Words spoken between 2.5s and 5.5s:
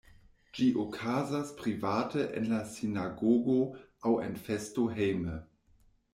la sinagogo aŭ en festo hejme.